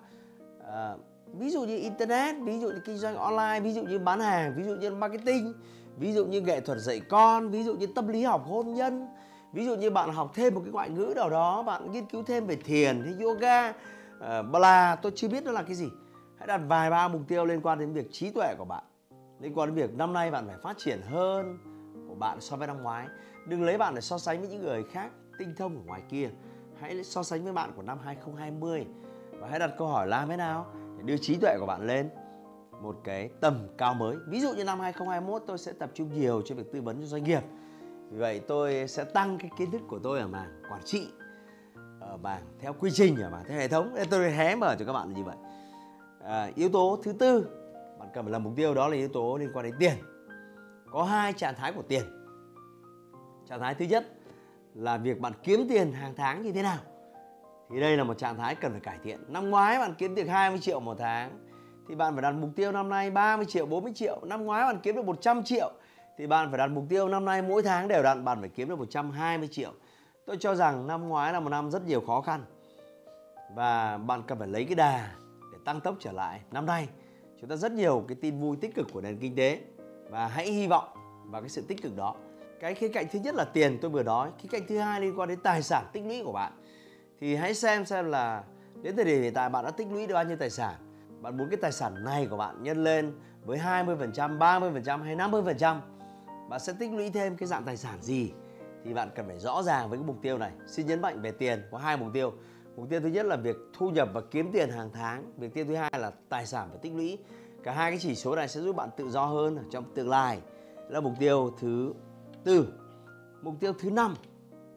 à, 0.68 0.96
ví 1.34 1.50
dụ 1.50 1.64
như 1.64 1.78
internet 1.78 2.36
ví 2.44 2.60
dụ 2.60 2.68
như 2.68 2.80
kinh 2.86 2.98
doanh 2.98 3.16
online 3.16 3.60
ví 3.60 3.74
dụ 3.74 3.84
như 3.84 4.00
bán 4.00 4.20
hàng 4.20 4.54
ví 4.58 4.64
dụ 4.64 4.76
như 4.76 4.92
marketing 4.92 5.54
ví 5.98 6.14
dụ 6.14 6.26
như 6.26 6.42
nghệ 6.42 6.60
thuật 6.60 6.78
dạy 6.78 7.00
con 7.10 7.50
ví 7.50 7.64
dụ 7.64 7.76
như 7.76 7.88
tâm 7.96 8.08
lý 8.08 8.24
học 8.24 8.46
hôn 8.48 8.74
nhân 8.74 9.08
ví 9.54 9.66
dụ 9.66 9.76
như 9.76 9.90
bạn 9.90 10.14
học 10.14 10.32
thêm 10.36 10.56
một 10.56 10.62
cái 10.64 10.72
ngoại 10.72 10.90
ngữ 10.90 11.14
nào 11.16 11.30
đó 11.30 11.64
bạn 11.64 11.92
nghiên 11.92 12.06
cứu 12.06 12.24
thêm 12.24 12.48
về 12.48 12.56
thiền 12.56 13.02
hay 13.02 13.24
yoga 13.24 13.74
uh, 14.18 14.52
bla 14.52 14.96
tôi 15.02 15.12
chưa 15.16 15.28
biết 15.28 15.44
nó 15.44 15.52
là 15.52 15.64
cái 15.64 15.76
gì. 15.76 15.90
Hãy 16.38 16.48
đặt 16.48 16.62
vài 16.68 16.90
ba 16.90 17.08
mục 17.08 17.22
tiêu 17.28 17.46
liên 17.46 17.62
quan 17.62 17.80
đến 17.80 17.94
việc 17.94 18.12
trí 18.12 18.32
tuệ 18.32 18.56
của 18.58 18.66
bạn. 18.66 18.84
Liên 19.40 19.58
quan 19.58 19.70
đến 19.70 19.76
việc 19.76 19.98
năm 19.98 20.14
nay 20.14 20.32
bạn 20.32 20.48
phải 20.48 20.58
phát 20.64 20.78
triển 20.78 21.02
hơn 21.02 21.58
của 22.08 22.16
bạn 22.16 22.42
so 22.42 22.56
với 22.56 22.68
năm 22.68 22.84
ngoái. 22.84 23.08
Đừng 23.48 23.64
lấy 23.64 23.78
bạn 23.78 23.96
để 23.96 24.02
so 24.02 24.18
sánh 24.18 24.40
với 24.40 24.50
những 24.50 24.62
người 24.62 24.84
khác 24.84 25.12
tinh 25.40 25.54
thông 25.58 25.76
ở 25.76 25.82
ngoài 25.86 26.02
kia. 26.10 26.30
Hãy 26.80 27.04
so 27.04 27.24
sánh 27.24 27.44
với 27.44 27.54
bạn 27.54 27.72
của 27.76 27.82
năm 27.82 27.98
2020 28.06 28.86
và 29.40 29.48
hãy 29.48 29.60
đặt 29.60 29.72
câu 29.78 29.88
hỏi 29.88 30.08
làm 30.08 30.30
thế 30.30 30.38
nào? 30.38 30.66
Để 30.98 31.04
đưa 31.04 31.18
trí 31.18 31.38
tuệ 31.38 31.58
của 31.60 31.66
bạn 31.66 31.88
lên 31.88 32.10
một 32.82 32.96
cái 33.04 33.30
tầm 33.42 33.68
cao 33.78 33.94
mới. 33.94 34.16
Ví 34.28 34.42
dụ 34.42 34.54
như 34.54 34.64
năm 34.64 34.80
2021 34.80 35.44
tôi 35.48 35.58
sẽ 35.58 35.74
tập 35.74 35.92
trung 35.94 36.14
nhiều 36.14 36.42
cho 36.46 36.56
việc 36.56 36.72
tư 36.72 36.82
vấn 36.82 37.02
cho 37.02 37.06
doanh 37.06 37.24
nghiệp. 37.24 37.42
Vì 38.10 38.20
vậy 38.20 38.42
tôi 38.48 38.88
sẽ 38.88 39.04
tăng 39.04 39.38
cái 39.38 39.50
kiến 39.58 39.72
thức 39.72 39.82
của 39.88 40.00
tôi 40.00 40.20
ở 40.20 40.28
mảng 40.28 40.62
quản 40.72 40.82
trị 40.86 41.08
ở 42.00 42.18
mảng 42.18 42.42
theo 42.60 42.74
quy 42.74 42.92
trình 42.92 43.22
ở 43.22 43.30
mảng 43.30 43.44
theo 43.48 43.58
hệ 43.58 43.68
thống. 43.68 43.94
Nên 43.96 44.08
tôi 44.10 44.32
hé 44.32 44.56
mở 44.56 44.76
cho 44.80 44.86
các 44.86 44.94
bạn 44.94 45.08
là 45.08 45.16
như 45.16 45.24
vậy. 45.24 45.36
À, 46.24 46.52
yếu 46.56 46.70
tố 46.70 47.00
thứ 47.04 47.14
tư 47.14 47.48
bạn 48.00 48.10
cần 48.14 48.26
phải 48.26 48.32
làm 48.32 48.44
mục 48.44 48.54
tiêu 48.56 48.74
đó 48.74 48.88
là 48.88 48.96
yếu 48.96 49.08
tố 49.08 49.38
liên 49.38 49.50
quan 49.54 49.66
đến 49.66 49.76
tiền. 49.80 49.94
Có 50.92 51.04
hai 51.04 51.34
trạng 51.34 51.56
thái 51.56 51.74
của 51.74 51.82
tiền. 51.82 52.04
Trạng 53.50 53.60
thái 53.60 53.76
thứ 53.76 53.86
nhất 53.86 54.08
là 54.74 54.98
việc 54.98 55.20
bạn 55.20 55.34
kiếm 55.44 55.66
tiền 55.70 55.92
hàng 55.92 56.14
tháng 56.18 56.42
như 56.42 56.52
thế 56.52 56.62
nào 56.62 56.78
thì 57.70 57.80
đây 57.80 57.98
là 57.98 58.04
một 58.04 58.18
trạng 58.18 58.38
thái 58.38 58.56
cần 58.56 58.72
phải 58.72 58.82
cải 58.82 58.98
thiện. 59.04 59.20
Năm 59.28 59.50
ngoái 59.50 59.80
bạn 59.80 59.94
kiếm 59.98 60.16
được 60.16 60.28
20 60.28 60.60
triệu 60.60 60.80
một 60.80 60.98
tháng, 61.00 61.40
thì 61.90 61.96
bạn 61.96 62.14
phải 62.14 62.22
đặt 62.22 62.32
mục 62.32 62.50
tiêu 62.56 62.72
năm 62.72 62.90
nay 62.90 63.12
30 63.12 63.46
triệu 63.46 63.66
40 63.66 63.92
triệu. 63.96 64.20
Năm 64.24 64.46
ngoái 64.46 64.64
bạn 64.64 64.80
kiếm 64.84 64.96
được 64.96 65.06
100 65.06 65.44
triệu, 65.44 65.72
thì 66.18 66.28
bạn 66.28 66.50
phải 66.50 66.58
đặt 66.58 66.68
mục 66.68 66.84
tiêu 66.90 67.10
năm 67.10 67.26
nay 67.26 67.42
mỗi 67.42 67.64
tháng 67.64 67.88
đều 67.88 68.04
đặn 68.04 68.26
bạn 68.26 68.40
phải 68.40 68.50
kiếm 68.50 68.70
được 68.70 68.80
120 68.80 69.48
triệu. 69.52 69.74
Tôi 70.26 70.38
cho 70.40 70.56
rằng 70.56 70.88
năm 70.88 71.10
ngoái 71.10 71.34
là 71.34 71.40
một 71.40 71.50
năm 71.50 71.72
rất 71.72 71.86
nhiều 71.88 72.02
khó 72.08 72.22
khăn 72.22 72.46
và 73.56 73.98
bạn 73.98 74.24
cần 74.28 74.40
phải 74.40 74.48
lấy 74.48 74.66
cái 74.66 74.76
đà 74.76 75.12
để 75.52 75.58
tăng 75.66 75.82
tốc 75.82 75.96
trở 76.00 76.12
lại. 76.12 76.42
Năm 76.52 76.66
nay, 76.66 76.88
chúng 77.42 77.50
ta 77.50 77.56
rất 77.56 77.72
nhiều 77.72 78.06
cái 78.08 78.18
tin 78.22 78.40
vui 78.40 78.58
tích 78.62 78.76
cực 78.76 78.88
của 78.94 79.02
nền 79.02 79.18
kinh 79.18 79.36
tế 79.36 79.62
và 80.10 80.28
hãy 80.28 80.52
hy 80.52 80.68
vọng 80.68 80.88
vào 81.26 81.42
cái 81.42 81.50
sự 81.50 81.62
tích 81.68 81.82
cực 81.82 81.96
đó. 81.96 82.16
Cái 82.60 82.74
khía 82.74 82.88
cạnh 82.88 83.06
thứ 83.12 83.20
nhất 83.20 83.36
là 83.36 83.44
tiền, 83.44 83.78
tôi 83.82 83.92
vừa 83.92 84.04
nói. 84.04 84.30
Khía 84.40 84.50
cạnh 84.52 84.62
thứ 84.68 84.78
hai 84.78 85.02
liên 85.02 85.20
quan 85.20 85.30
đến 85.30 85.40
tài 85.40 85.64
sản, 85.64 85.86
tích 85.94 86.04
lũy 86.06 86.24
của 86.24 86.32
bạn 86.32 86.52
thì 87.20 87.36
hãy 87.36 87.54
xem 87.54 87.86
xem 87.86 88.06
là 88.06 88.44
đến 88.82 88.96
thời 88.96 89.06
điểm 89.06 89.22
hiện 89.22 89.34
tại 89.34 89.50
bạn 89.50 89.66
đã 89.66 89.72
tích 89.72 89.88
lũy 89.92 90.08
được 90.08 90.14
bao 90.14 90.24
nhiêu 90.24 90.38
tài 90.38 90.50
sản. 90.50 90.76
Bạn 91.22 91.38
muốn 91.38 91.50
cái 91.50 91.58
tài 91.58 91.72
sản 91.72 92.04
này 92.04 92.28
của 92.30 92.38
bạn 92.38 92.64
nhân 92.64 92.84
lên 92.84 93.14
với 93.46 93.60
20%, 93.60 94.38
30% 94.38 95.04
hay 95.04 95.16
50% 95.16 95.80
bạn 96.50 96.60
sẽ 96.60 96.74
tích 96.80 96.92
lũy 96.92 97.10
thêm 97.10 97.38
cái 97.38 97.48
dạng 97.48 97.64
tài 97.64 97.78
sản 97.78 98.02
gì? 98.02 98.32
Thì 98.84 98.94
bạn 98.94 99.10
cần 99.16 99.28
phải 99.28 99.40
rõ 99.40 99.64
ràng 99.64 99.90
với 99.90 100.00
cái 100.00 100.08
mục 100.08 100.18
tiêu 100.22 100.38
này. 100.38 100.52
Xin 100.68 100.88
nhấn 100.88 101.02
mạnh 101.02 101.22
về 101.22 101.32
tiền 101.32 101.62
có 101.72 101.78
hai 101.78 101.98
mục 101.98 102.08
tiêu. 102.14 102.34
Mục 102.76 102.90
tiêu 102.90 103.00
thứ 103.00 103.08
nhất 103.08 103.26
là 103.26 103.36
việc 103.36 103.56
thu 103.74 103.90
nhập 103.90 104.10
và 104.14 104.22
kiếm 104.32 104.52
tiền 104.52 104.70
hàng 104.70 104.90
tháng. 104.94 105.24
Mục 105.38 105.54
tiêu 105.54 105.66
thứ 105.66 105.76
hai 105.76 105.92
là 106.00 106.12
tài 106.30 106.46
sản 106.46 106.70
và 106.72 106.78
tích 106.82 106.94
lũy. 106.96 107.18
Cả 107.64 107.74
hai 107.74 107.92
cái 107.92 108.00
chỉ 108.00 108.16
số 108.16 108.36
này 108.36 108.48
sẽ 108.48 108.62
giúp 108.62 108.76
bạn 108.76 108.90
tự 108.98 109.10
do 109.10 109.26
hơn 109.26 109.58
trong 109.72 109.94
tương 109.96 110.10
lai. 110.10 110.42
Là 110.90 111.00
mục 111.00 111.14
tiêu 111.20 111.54
thứ 111.60 111.94
tư. 112.44 112.74
Mục 113.42 113.56
tiêu 113.60 113.74
thứ 113.80 113.92
năm 113.92 114.16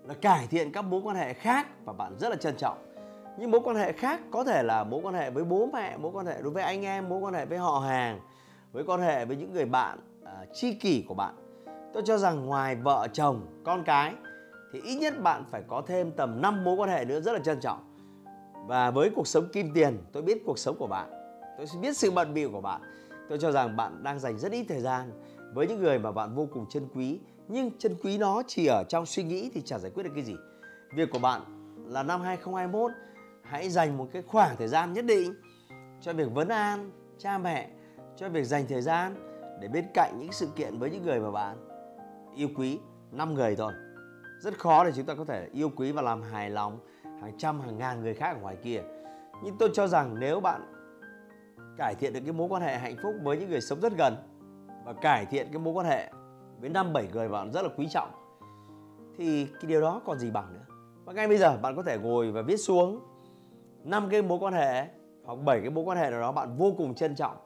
là 0.05 0.15
cải 0.15 0.47
thiện 0.47 0.73
các 0.73 0.83
mối 0.83 1.01
quan 1.05 1.17
hệ 1.17 1.33
khác 1.33 1.67
và 1.85 1.93
bạn 1.93 2.19
rất 2.19 2.29
là 2.29 2.37
trân 2.37 2.57
trọng. 2.57 2.79
Những 3.39 3.51
mối 3.51 3.61
quan 3.65 3.77
hệ 3.77 3.93
khác 3.93 4.21
có 4.31 4.45
thể 4.45 4.63
là 4.63 4.85
mối 4.85 5.01
quan 5.03 5.15
hệ 5.15 5.31
với 5.31 5.45
bố 5.45 5.69
mẹ 5.73 5.97
mối 5.97 6.13
quan 6.15 6.27
hệ 6.27 6.43
đối 6.43 6.53
với 6.53 6.63
anh 6.63 6.85
em 6.85 7.09
mối 7.09 7.21
quan 7.21 7.35
hệ 7.35 7.47
với 7.47 7.59
họ 7.59 7.79
hàng 7.79 8.21
với 8.73 8.85
quan 8.85 9.01
hệ 9.01 9.25
với 9.25 9.37
những 9.37 9.53
người 9.53 9.65
bạn 9.65 9.99
uh, 10.23 10.29
tri 10.55 10.75
kỷ 10.75 11.05
của 11.09 11.15
bạn. 11.15 11.35
Tôi 11.93 12.03
cho 12.07 12.19
rằng 12.19 12.47
ngoài 12.47 12.77
vợ 12.77 13.09
chồng 13.13 13.47
con 13.65 13.85
cái 13.85 14.15
thì 14.73 14.81
ít 14.81 14.97
nhất 14.97 15.23
bạn 15.23 15.45
phải 15.51 15.63
có 15.69 15.83
thêm 15.87 16.13
tầm 16.13 16.41
5 16.43 16.65
mối 16.65 16.77
quan 16.77 16.91
hệ 16.91 17.05
nữa 17.05 17.21
rất 17.21 17.33
là 17.33 17.39
trân 17.39 17.61
trọng. 17.61 17.95
Và 18.67 18.91
với 18.91 19.11
cuộc 19.11 19.27
sống 19.27 19.49
kim 19.53 19.75
tiền 19.75 19.99
tôi 20.13 20.23
biết 20.23 20.43
cuộc 20.47 20.59
sống 20.59 20.77
của 20.79 20.87
bạn 20.87 21.11
tôi 21.59 21.67
biết 21.81 21.97
sự 21.97 22.11
bận 22.11 22.35
bịu 22.35 22.51
của 22.53 22.61
bạn. 22.61 22.81
Tôi 23.29 23.39
cho 23.39 23.53
rằng 23.53 23.77
bạn 23.77 24.03
đang 24.03 24.19
dành 24.19 24.39
rất 24.39 24.53
ít 24.53 24.65
thời 24.69 24.81
gian 24.81 25.11
với 25.55 25.67
những 25.67 25.83
người 25.83 25.99
mà 25.99 26.13
bạn 26.13 26.35
vô 26.35 26.49
cùng 26.53 26.67
trân 26.69 26.89
quý 26.95 27.19
nhưng 27.53 27.71
chân 27.79 27.95
quý 28.03 28.19
nó 28.19 28.43
chỉ 28.47 28.67
ở 28.67 28.85
trong 28.89 29.07
suy 29.07 29.23
nghĩ 29.23 29.51
thì 29.55 29.63
chả 29.63 29.79
giải 29.79 29.91
quyết 29.95 30.03
được 30.03 30.13
cái 30.15 30.25
gì. 30.25 30.35
Việc 30.95 31.11
của 31.11 31.19
bạn 31.19 31.41
là 31.87 32.03
năm 32.03 32.21
2021 32.21 32.91
hãy 33.43 33.71
dành 33.71 33.99
một 33.99 34.09
cái 34.13 34.23
khoảng 34.23 34.57
thời 34.57 34.69
gian 34.69 34.93
nhất 34.93 35.05
định 35.05 35.35
cho 36.01 36.13
việc 36.13 36.33
vấn 36.35 36.49
an, 36.49 36.91
cha 37.19 37.39
mẹ, 37.39 37.71
cho 38.17 38.29
việc 38.29 38.45
dành 38.45 38.67
thời 38.69 38.83
gian 38.83 39.15
để 39.61 39.69
bên 39.69 39.85
cạnh 39.95 40.19
những 40.19 40.33
sự 40.33 40.49
kiện 40.57 40.79
với 40.79 40.91
những 40.91 41.03
người 41.03 41.21
mà 41.21 41.31
bạn 41.31 41.57
yêu 42.37 42.49
quý, 42.57 42.79
năm 43.13 43.35
người 43.35 43.57
thôi. 43.57 43.73
Rất 44.41 44.59
khó 44.59 44.85
để 44.85 44.93
chúng 44.97 45.07
ta 45.07 45.15
có 45.15 45.25
thể 45.25 45.49
yêu 45.53 45.71
quý 45.77 45.93
và 45.93 46.03
làm 46.03 46.23
hài 46.23 46.51
lòng 46.51 46.79
hàng 47.05 47.39
trăm, 47.39 47.61
hàng 47.61 47.79
ngàn 47.79 48.03
người 48.03 48.15
khác 48.15 48.37
ở 48.37 48.41
ngoài 48.41 48.57
kia. 48.63 48.83
Nhưng 49.45 49.57
tôi 49.59 49.71
cho 49.75 49.87
rằng 49.87 50.17
nếu 50.21 50.41
bạn 50.41 50.61
cải 51.79 51.95
thiện 51.95 52.13
được 52.13 52.21
cái 52.25 52.33
mối 52.33 52.49
quan 52.49 52.63
hệ 52.63 52.79
hạnh 52.79 52.97
phúc 53.03 53.15
với 53.23 53.37
những 53.39 53.51
người 53.51 53.61
sống 53.61 53.81
rất 53.81 53.93
gần 53.99 54.17
và 54.85 54.93
cải 54.93 55.27
thiện 55.27 55.49
cái 55.53 55.59
mối 55.59 55.75
quan 55.75 55.87
hệ 55.87 56.11
với 56.61 56.71
năm 56.71 56.93
bảy 56.93 57.09
người 57.13 57.29
bạn 57.29 57.53
rất 57.53 57.63
là 57.63 57.69
quý 57.77 57.89
trọng. 57.91 58.11
Thì 59.19 59.47
cái 59.47 59.69
điều 59.69 59.81
đó 59.81 60.03
còn 60.05 60.19
gì 60.19 60.31
bằng 60.31 60.53
nữa? 60.55 60.75
Và 61.05 61.13
ngay 61.13 61.29
bây 61.29 61.39
giờ 61.39 61.57
bạn 61.63 61.77
có 61.77 61.83
thể 61.83 61.99
ngồi 61.99 62.33
và 62.33 62.43
viết 62.43 62.57
xuống 62.57 63.01
năm 63.85 64.09
cái 64.11 64.23
mối 64.23 64.39
quan 64.39 64.55
hệ 64.55 64.87
hoặc 65.25 65.39
bảy 65.45 65.61
cái 65.61 65.71
mối 65.71 65.85
quan 65.85 65.99
hệ 65.99 66.11
nào 66.11 66.21
đó 66.21 66.33
bạn 66.33 66.57
vô 66.57 66.75
cùng 66.77 66.95
trân 66.95 67.15
trọng. 67.15 67.37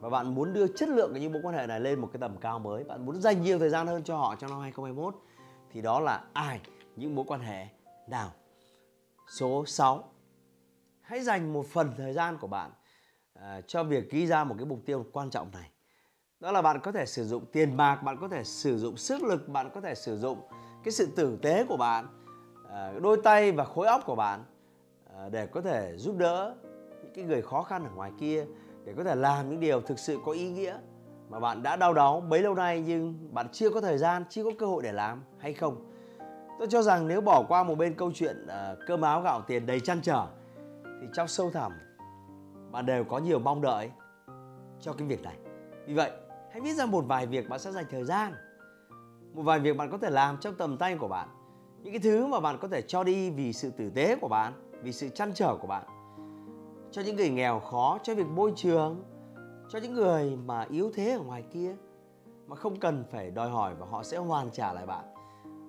Và 0.00 0.10
bạn 0.10 0.34
muốn 0.34 0.52
đưa 0.52 0.66
chất 0.66 0.88
lượng 0.88 1.12
của 1.12 1.18
những 1.18 1.32
mối 1.32 1.42
quan 1.44 1.54
hệ 1.54 1.66
này 1.66 1.80
lên 1.80 2.00
một 2.00 2.08
cái 2.12 2.20
tầm 2.20 2.36
cao 2.40 2.58
mới. 2.58 2.84
Bạn 2.84 3.06
muốn 3.06 3.20
dành 3.20 3.42
nhiều 3.42 3.58
thời 3.58 3.70
gian 3.70 3.86
hơn 3.86 4.02
cho 4.02 4.16
họ 4.16 4.34
trong 4.34 4.50
năm 4.50 4.60
2021 4.60 5.14
thì 5.70 5.82
đó 5.82 6.00
là 6.00 6.24
ai? 6.32 6.60
Những 6.96 7.14
mối 7.14 7.24
quan 7.28 7.40
hệ 7.40 7.66
nào? 8.08 8.30
Số 9.28 9.64
6 9.66 10.04
hãy 11.00 11.20
dành 11.20 11.52
một 11.52 11.66
phần 11.66 11.92
thời 11.96 12.12
gian 12.12 12.38
của 12.38 12.46
bạn 12.46 12.70
uh, 13.38 13.42
cho 13.66 13.84
việc 13.84 14.10
ghi 14.10 14.26
ra 14.26 14.44
một 14.44 14.54
cái 14.58 14.66
mục 14.66 14.78
tiêu 14.86 15.06
quan 15.12 15.30
trọng 15.30 15.50
này 15.52 15.70
đó 16.40 16.52
là 16.52 16.62
bạn 16.62 16.80
có 16.80 16.92
thể 16.92 17.06
sử 17.06 17.24
dụng 17.24 17.44
tiền 17.52 17.76
bạc 17.76 18.02
bạn 18.02 18.16
có 18.20 18.28
thể 18.28 18.44
sử 18.44 18.78
dụng 18.78 18.96
sức 18.96 19.22
lực 19.22 19.48
bạn 19.48 19.70
có 19.74 19.80
thể 19.80 19.94
sử 19.94 20.18
dụng 20.18 20.38
cái 20.84 20.92
sự 20.92 21.08
tử 21.16 21.38
tế 21.42 21.64
của 21.64 21.76
bạn 21.76 22.06
à, 22.70 22.92
đôi 23.02 23.20
tay 23.24 23.52
và 23.52 23.64
khối 23.64 23.86
óc 23.86 24.02
của 24.06 24.16
bạn 24.16 24.44
à, 25.16 25.28
để 25.28 25.46
có 25.46 25.60
thể 25.60 25.94
giúp 25.96 26.16
đỡ 26.16 26.54
những 27.02 27.12
cái 27.14 27.24
người 27.24 27.42
khó 27.42 27.62
khăn 27.62 27.84
ở 27.84 27.90
ngoài 27.94 28.12
kia 28.18 28.46
để 28.84 28.94
có 28.96 29.04
thể 29.04 29.14
làm 29.14 29.50
những 29.50 29.60
điều 29.60 29.80
thực 29.80 29.98
sự 29.98 30.18
có 30.24 30.32
ý 30.32 30.48
nghĩa 30.48 30.78
mà 31.28 31.40
bạn 31.40 31.62
đã 31.62 31.76
đau 31.76 31.94
đáu 31.94 32.20
bấy 32.20 32.42
lâu 32.42 32.54
nay 32.54 32.84
nhưng 32.86 33.34
bạn 33.34 33.48
chưa 33.52 33.70
có 33.70 33.80
thời 33.80 33.98
gian, 33.98 34.24
chưa 34.30 34.44
có 34.44 34.50
cơ 34.58 34.66
hội 34.66 34.82
để 34.82 34.92
làm 34.92 35.22
hay 35.38 35.54
không? 35.54 35.92
Tôi 36.58 36.68
cho 36.70 36.82
rằng 36.82 37.08
nếu 37.08 37.20
bỏ 37.20 37.44
qua 37.48 37.62
một 37.62 37.74
bên 37.74 37.94
câu 37.94 38.12
chuyện 38.14 38.46
à, 38.46 38.74
cơm 38.86 39.00
áo 39.00 39.22
gạo 39.22 39.42
tiền 39.46 39.66
đầy 39.66 39.80
chăn 39.80 40.00
trở 40.02 40.26
thì 40.84 41.06
trong 41.14 41.28
sâu 41.28 41.50
thẳm 41.50 41.72
bạn 42.70 42.86
đều 42.86 43.04
có 43.04 43.18
nhiều 43.18 43.38
mong 43.38 43.62
đợi 43.62 43.90
cho 44.80 44.92
cái 44.92 45.08
việc 45.08 45.22
này. 45.22 45.36
Vì 45.86 45.94
vậy, 45.94 46.10
hãy 46.56 46.60
viết 46.60 46.74
ra 46.74 46.86
một 46.86 47.04
vài 47.08 47.26
việc 47.26 47.48
bạn 47.48 47.60
sẽ 47.60 47.72
dành 47.72 47.84
thời 47.90 48.04
gian. 48.04 48.32
Một 49.32 49.42
vài 49.42 49.60
việc 49.60 49.76
bạn 49.76 49.90
có 49.90 49.98
thể 49.98 50.10
làm 50.10 50.36
trong 50.40 50.54
tầm 50.54 50.76
tay 50.76 50.96
của 50.96 51.08
bạn. 51.08 51.28
Những 51.82 51.92
cái 51.92 52.00
thứ 52.00 52.26
mà 52.26 52.40
bạn 52.40 52.58
có 52.60 52.68
thể 52.68 52.82
cho 52.82 53.04
đi 53.04 53.30
vì 53.30 53.52
sự 53.52 53.70
tử 53.70 53.90
tế 53.90 54.16
của 54.16 54.28
bạn, 54.28 54.52
vì 54.82 54.92
sự 54.92 55.08
chăn 55.08 55.32
trở 55.34 55.56
của 55.60 55.66
bạn. 55.66 55.86
Cho 56.90 57.02
những 57.02 57.16
người 57.16 57.30
nghèo 57.30 57.60
khó, 57.60 57.98
cho 58.02 58.14
việc 58.14 58.26
môi 58.26 58.52
trường, 58.56 59.04
cho 59.68 59.78
những 59.78 59.94
người 59.94 60.36
mà 60.36 60.66
yếu 60.70 60.90
thế 60.94 61.12
ở 61.12 61.20
ngoài 61.20 61.44
kia 61.52 61.76
mà 62.46 62.56
không 62.56 62.80
cần 62.80 63.04
phải 63.10 63.30
đòi 63.30 63.50
hỏi 63.50 63.74
và 63.78 63.86
họ 63.90 64.02
sẽ 64.02 64.16
hoàn 64.16 64.50
trả 64.50 64.72
lại 64.72 64.86
bạn. 64.86 65.04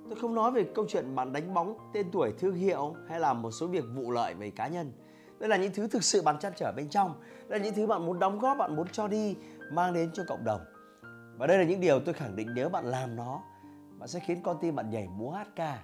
Tôi 0.09 0.19
không 0.21 0.35
nói 0.35 0.51
về 0.51 0.65
câu 0.75 0.85
chuyện 0.87 1.15
bạn 1.15 1.33
đánh 1.33 1.53
bóng 1.53 1.77
tên 1.93 2.11
tuổi 2.11 2.33
thương 2.39 2.55
hiệu 2.55 2.95
hay 3.07 3.19
là 3.19 3.33
một 3.33 3.51
số 3.51 3.67
việc 3.67 3.83
vụ 3.95 4.11
lợi 4.11 4.33
về 4.33 4.49
cá 4.49 4.67
nhân. 4.67 4.91
Đây 5.39 5.49
là 5.49 5.57
những 5.57 5.71
thứ 5.73 5.87
thực 5.87 6.03
sự 6.03 6.21
bạn 6.21 6.39
chăn 6.39 6.53
trở 6.55 6.71
bên 6.75 6.89
trong. 6.89 7.13
Đây 7.47 7.59
là 7.59 7.65
những 7.65 7.73
thứ 7.73 7.87
bạn 7.87 8.05
muốn 8.05 8.19
đóng 8.19 8.39
góp, 8.39 8.57
bạn 8.57 8.75
muốn 8.75 8.87
cho 8.91 9.07
đi, 9.07 9.35
mang 9.71 9.93
đến 9.93 10.09
cho 10.13 10.23
cộng 10.27 10.43
đồng. 10.43 10.61
Và 11.37 11.47
đây 11.47 11.57
là 11.57 11.63
những 11.63 11.81
điều 11.81 11.99
tôi 11.99 12.13
khẳng 12.13 12.35
định 12.35 12.47
nếu 12.53 12.69
bạn 12.69 12.85
làm 12.85 13.15
nó, 13.15 13.41
bạn 13.99 14.07
sẽ 14.07 14.19
khiến 14.19 14.41
con 14.43 14.57
tim 14.61 14.75
bạn 14.75 14.89
nhảy 14.89 15.07
múa 15.07 15.31
hát 15.31 15.47
ca. 15.55 15.83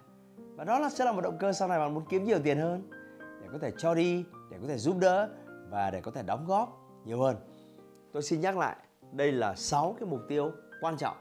Và 0.56 0.64
đó 0.64 0.80
là 0.80 0.90
sẽ 0.90 1.06
là 1.06 1.12
một 1.12 1.22
động 1.22 1.38
cơ 1.40 1.54
sau 1.54 1.68
này 1.68 1.80
bạn 1.80 1.94
muốn 1.94 2.06
kiếm 2.10 2.24
nhiều 2.24 2.40
tiền 2.44 2.58
hơn 2.58 2.90
để 3.42 3.48
có 3.52 3.58
thể 3.58 3.72
cho 3.78 3.94
đi, 3.96 4.26
để 4.52 4.58
có 4.62 4.68
thể 4.68 4.78
giúp 4.78 4.98
đỡ 5.00 5.30
và 5.70 5.92
để 5.92 6.02
có 6.02 6.12
thể 6.12 6.24
đóng 6.24 6.46
góp 6.48 6.80
nhiều 7.06 7.22
hơn. 7.22 7.36
Tôi 8.12 8.24
xin 8.24 8.42
nhắc 8.42 8.58
lại, 8.58 8.76
đây 9.12 9.32
là 9.32 9.56
6 9.56 9.96
cái 10.00 10.10
mục 10.10 10.20
tiêu 10.28 10.52
quan 10.82 10.98
trọng. 10.98 11.18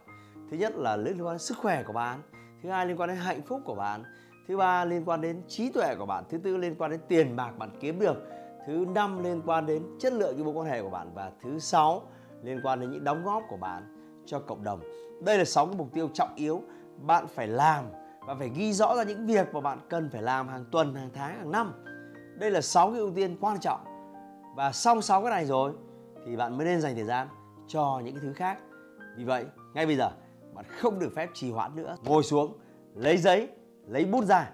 Thứ 0.51 0.57
nhất 0.57 0.73
là 0.77 0.97
liên 0.97 1.27
quan 1.27 1.35
đến 1.35 1.39
sức 1.39 1.59
khỏe 1.59 1.83
của 1.83 1.93
bạn, 1.93 2.23
thứ 2.63 2.71
hai 2.71 2.87
liên 2.87 2.97
quan 2.97 3.09
đến 3.09 3.19
hạnh 3.19 3.43
phúc 3.43 3.61
của 3.65 3.75
bạn, 3.75 4.05
thứ 4.49 4.57
ba 4.57 4.85
liên 4.85 5.05
quan 5.05 5.21
đến 5.21 5.43
trí 5.49 5.71
tuệ 5.71 5.95
của 5.99 6.07
bạn, 6.07 6.25
thứ 6.31 6.39
tư 6.39 6.57
liên 6.57 6.75
quan 6.79 6.91
đến 6.91 7.01
tiền 7.09 7.37
bạc 7.37 7.53
bạn 7.59 7.71
kiếm 7.81 7.99
được, 7.99 8.17
thứ 8.67 8.85
năm 8.95 9.25
liên 9.25 9.43
quan 9.47 9.67
đến 9.67 9.83
chất 10.01 10.13
lượng 10.13 10.35
cái 10.35 10.45
mối 10.45 10.55
quan 10.55 10.67
hệ 10.67 10.83
của 10.83 10.91
bạn 10.91 11.11
và 11.15 11.33
thứ 11.43 11.59
sáu 11.59 12.03
liên 12.43 12.61
quan 12.65 12.81
đến 12.81 12.91
những 12.91 13.05
đóng 13.05 13.25
góp 13.25 13.43
của 13.49 13.57
bạn 13.57 14.02
cho 14.27 14.39
cộng 14.39 14.65
đồng. 14.65 14.81
Đây 15.21 15.39
là 15.39 15.45
6 15.45 15.67
cái 15.67 15.75
mục 15.77 15.89
tiêu 15.93 16.09
trọng 16.15 16.35
yếu 16.37 16.63
bạn 17.03 17.27
phải 17.35 17.47
làm 17.47 17.85
và 18.27 18.35
phải 18.35 18.51
ghi 18.55 18.73
rõ 18.73 18.95
ra 18.97 19.03
những 19.03 19.27
việc 19.27 19.55
mà 19.55 19.61
bạn 19.61 19.79
cần 19.89 20.11
phải 20.13 20.23
làm 20.23 20.49
hàng 20.49 20.65
tuần, 20.71 20.95
hàng 20.95 21.11
tháng, 21.15 21.39
hàng 21.39 21.51
năm. 21.51 21.73
Đây 22.39 22.51
là 22.51 22.61
6 22.61 22.91
cái 22.91 22.99
ưu 22.99 23.11
tiên 23.11 23.37
quan 23.41 23.61
trọng. 23.61 23.81
Và 24.57 24.73
xong 24.73 25.03
6 25.03 25.23
cái 25.23 25.31
này 25.31 25.45
rồi 25.45 25.73
thì 26.27 26.37
bạn 26.37 26.57
mới 26.57 26.67
nên 26.67 26.81
dành 26.81 26.95
thời 26.95 27.05
gian 27.05 27.29
cho 27.69 28.01
những 28.05 28.15
cái 28.15 28.23
thứ 28.23 28.33
khác. 28.33 28.59
Vì 29.17 29.25
vậy, 29.25 29.45
ngay 29.75 29.87
bây 29.87 29.97
giờ 29.97 30.11
bạn 30.55 30.65
không 30.69 30.99
được 30.99 31.13
phép 31.17 31.29
trì 31.35 31.51
hoãn 31.51 31.77
nữa. 31.77 31.97
Ngồi 32.05 32.23
xuống, 32.23 32.59
lấy 32.95 33.17
giấy, 33.17 33.49
lấy 33.87 34.05
bút 34.05 34.25
ra 34.25 34.51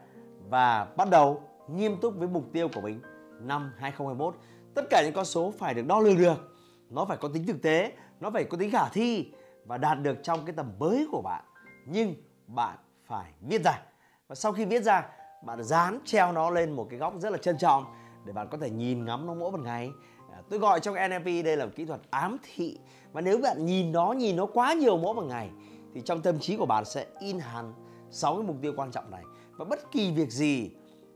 và 0.50 0.88
bắt 0.96 1.10
đầu 1.10 1.42
nghiêm 1.68 1.96
túc 2.00 2.14
với 2.16 2.28
mục 2.28 2.44
tiêu 2.52 2.68
của 2.74 2.80
mình 2.80 3.00
năm 3.40 3.72
2021. 3.76 4.34
Tất 4.74 4.82
cả 4.90 5.02
những 5.04 5.14
con 5.14 5.24
số 5.24 5.52
phải 5.58 5.74
được 5.74 5.86
đo 5.86 6.00
lường 6.00 6.18
được. 6.18 6.54
Nó 6.90 7.04
phải 7.04 7.16
có 7.16 7.28
tính 7.34 7.46
thực 7.46 7.62
tế, 7.62 7.92
nó 8.20 8.30
phải 8.30 8.44
có 8.44 8.56
tính 8.56 8.70
khả 8.70 8.88
thi 8.88 9.32
và 9.68 9.78
đạt 9.78 10.02
được 10.02 10.16
trong 10.22 10.44
cái 10.44 10.56
tầm 10.56 10.72
mới 10.78 11.08
của 11.12 11.22
bạn. 11.22 11.44
Nhưng 11.86 12.14
bạn 12.46 12.78
phải 13.04 13.32
viết 13.40 13.64
ra. 13.64 13.82
Và 14.28 14.34
sau 14.34 14.52
khi 14.52 14.64
viết 14.64 14.82
ra, 14.82 15.06
bạn 15.44 15.62
dán 15.62 15.98
treo 16.04 16.32
nó 16.32 16.50
lên 16.50 16.76
một 16.76 16.86
cái 16.90 16.98
góc 16.98 17.14
rất 17.18 17.32
là 17.32 17.38
trân 17.38 17.58
trọng 17.58 17.84
để 18.24 18.32
bạn 18.32 18.48
có 18.50 18.58
thể 18.58 18.70
nhìn 18.70 19.04
ngắm 19.04 19.26
nó 19.26 19.34
mỗi 19.34 19.52
một 19.52 19.60
ngày. 19.60 19.90
À, 20.32 20.42
tôi 20.50 20.58
gọi 20.58 20.80
trong 20.80 20.94
NLP 20.94 21.24
đây 21.24 21.56
là 21.56 21.64
một 21.64 21.72
kỹ 21.76 21.84
thuật 21.84 22.00
ám 22.10 22.36
thị. 22.42 22.78
Và 23.12 23.20
nếu 23.20 23.38
bạn 23.38 23.66
nhìn 23.66 23.92
nó, 23.92 24.12
nhìn 24.12 24.36
nó 24.36 24.46
quá 24.46 24.72
nhiều 24.72 24.96
mỗi 24.96 25.14
một 25.14 25.24
ngày 25.24 25.50
thì 25.94 26.00
trong 26.00 26.22
tâm 26.22 26.38
trí 26.40 26.56
của 26.56 26.66
bạn 26.66 26.84
sẽ 26.84 27.06
in 27.20 27.38
hẳn 27.38 27.72
sáu 28.10 28.36
cái 28.36 28.44
mục 28.46 28.56
tiêu 28.62 28.72
quan 28.76 28.90
trọng 28.90 29.10
này. 29.10 29.22
Và 29.56 29.64
bất 29.64 29.92
kỳ 29.92 30.12
việc 30.12 30.30
gì 30.30 30.70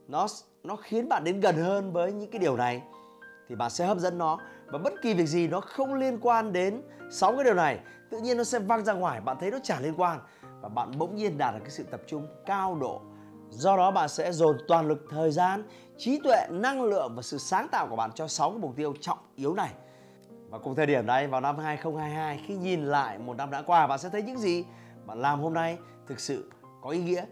nó 0.09 0.27
nó 0.63 0.77
khiến 0.77 1.09
bạn 1.09 1.25
đến 1.25 1.41
gần 1.41 1.57
hơn 1.57 1.93
với 1.93 2.13
những 2.13 2.31
cái 2.31 2.39
điều 2.39 2.57
này 2.57 2.83
thì 3.49 3.55
bạn 3.55 3.71
sẽ 3.71 3.87
hấp 3.87 3.99
dẫn 3.99 4.19
nó 4.19 4.39
và 4.67 4.79
bất 4.79 4.93
kỳ 5.03 5.15
việc 5.15 5.27
gì 5.27 5.49
nó 5.49 5.61
không 5.61 5.95
liên 5.95 6.19
quan 6.21 6.53
đến 6.53 6.83
sáu 7.11 7.35
cái 7.35 7.45
điều 7.45 7.55
này 7.55 7.79
tự 8.13 8.19
nhiên 8.19 8.37
nó 8.37 8.45
sẽ 8.45 8.59
văng 8.59 8.85
ra 8.85 8.93
ngoài, 8.93 9.21
bạn 9.21 9.37
thấy 9.41 9.51
nó 9.51 9.59
chả 9.63 9.81
liên 9.81 9.95
quan. 9.97 10.21
Và 10.61 10.69
bạn 10.69 10.91
bỗng 10.99 11.17
nhiên 11.17 11.39
đạt 11.39 11.55
được 11.55 11.61
cái 11.63 11.71
sự 11.71 11.85
tập 11.85 12.01
trung 12.07 12.27
cao 12.47 12.75
độ. 12.81 13.01
Do 13.51 13.77
đó 13.77 13.91
bạn 13.91 14.09
sẽ 14.09 14.33
dồn 14.33 14.57
toàn 14.69 14.89
lực, 14.89 15.07
thời 15.11 15.31
gian, 15.31 15.65
trí 15.99 16.21
tuệ, 16.25 16.47
năng 16.51 16.83
lượng 16.83 17.13
và 17.17 17.23
sự 17.23 17.39
sáng 17.39 17.69
tạo 17.69 17.87
của 17.91 17.97
bạn 17.97 18.11
cho 18.15 18.29
sáu 18.29 18.51
cái 18.51 18.59
mục 18.59 18.77
tiêu 18.77 18.95
trọng 19.01 19.19
yếu 19.37 19.55
này. 19.55 19.71
Và 20.51 20.59
cùng 20.59 20.75
thời 20.75 20.87
điểm 20.87 21.07
này, 21.07 21.27
vào 21.27 21.41
năm 21.41 21.59
2022 21.59 22.41
khi 22.47 22.57
nhìn 22.57 22.85
lại 22.85 23.19
một 23.19 23.37
năm 23.37 23.51
đã 23.51 23.63
qua, 23.63 23.87
bạn 23.87 23.99
sẽ 23.99 24.09
thấy 24.09 24.23
những 24.23 24.39
gì 24.39 24.65
bạn 25.07 25.21
làm 25.21 25.41
hôm 25.41 25.55
nay 25.55 25.79
thực 26.07 26.21
sự 26.21 26.51
có 26.83 26.91
ý 26.91 27.03
nghĩa. 27.03 27.25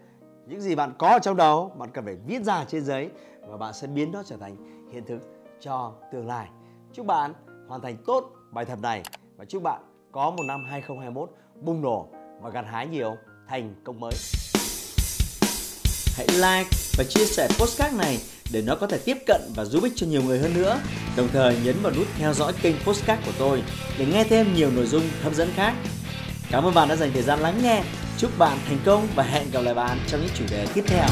Những 0.45 0.61
gì 0.61 0.75
bạn 0.75 0.93
có 0.99 1.07
ở 1.07 1.19
trong 1.19 1.37
đầu, 1.37 1.71
bạn 1.77 1.89
cần 1.93 2.05
phải 2.05 2.15
viết 2.27 2.43
ra 2.43 2.65
trên 2.67 2.83
giấy 2.83 3.09
và 3.47 3.57
bạn 3.57 3.73
sẽ 3.73 3.87
biến 3.87 4.11
nó 4.11 4.23
trở 4.23 4.37
thành 4.37 4.55
hiện 4.91 5.05
thực 5.05 5.19
cho 5.59 5.93
tương 6.11 6.27
lai. 6.27 6.49
Chúc 6.93 7.05
bạn 7.05 7.33
hoàn 7.67 7.81
thành 7.81 7.97
tốt 8.05 8.31
bài 8.51 8.65
tập 8.65 8.79
này 8.81 9.03
và 9.37 9.45
chúc 9.45 9.63
bạn 9.63 9.90
có 10.11 10.29
một 10.29 10.43
năm 10.47 10.65
2021 10.69 11.29
bùng 11.61 11.81
nổ 11.81 12.07
và 12.41 12.49
gặt 12.49 12.65
hái 12.71 12.87
nhiều, 12.87 13.15
thành 13.49 13.75
công 13.83 13.99
mới 13.99 14.13
hãy 16.17 16.27
like 16.27 16.69
và 16.97 17.03
chia 17.09 17.25
sẻ 17.25 17.47
postcard 17.59 17.97
này 17.97 18.17
để 18.51 18.61
nó 18.61 18.75
có 18.75 18.87
thể 18.87 18.97
tiếp 19.05 19.17
cận 19.27 19.41
và 19.55 19.65
giúp 19.65 19.83
ích 19.83 19.93
cho 19.95 20.07
nhiều 20.07 20.21
người 20.21 20.39
hơn 20.39 20.53
nữa. 20.53 20.79
Đồng 21.17 21.27
thời 21.33 21.57
nhấn 21.63 21.75
vào 21.81 21.93
nút 21.95 22.07
theo 22.17 22.33
dõi 22.33 22.53
kênh 22.61 22.75
postcard 22.85 23.25
của 23.25 23.31
tôi 23.39 23.63
để 23.99 24.05
nghe 24.05 24.23
thêm 24.23 24.53
nhiều 24.53 24.71
nội 24.71 24.85
dung 24.85 25.03
hấp 25.23 25.33
dẫn 25.33 25.49
khác. 25.55 25.73
Cảm 26.51 26.63
ơn 26.63 26.73
bạn 26.73 26.89
đã 26.89 26.95
dành 26.95 27.11
thời 27.13 27.23
gian 27.23 27.39
lắng 27.39 27.59
nghe. 27.63 27.83
Chúc 28.17 28.31
bạn 28.37 28.57
thành 28.67 28.79
công 28.85 29.07
và 29.15 29.23
hẹn 29.23 29.51
gặp 29.51 29.61
lại 29.61 29.73
bạn 29.73 29.97
trong 30.07 30.21
những 30.21 30.31
chủ 30.35 30.45
đề 30.51 30.67
tiếp 30.73 30.83
theo. 30.87 31.07